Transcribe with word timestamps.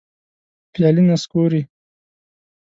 پیالي 0.73 1.03
نسکوري 1.09 1.61